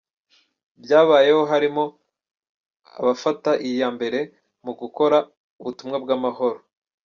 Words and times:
byabayeho 0.83 1.41
harimo 1.51 1.83
abafata 2.99 3.51
iya 3.69 3.87
mbere 3.95 4.19
mu 4.65 4.71
gukora 4.79 5.17
ubutumwa 5.61 5.97
bwAmahoro. 6.03 6.59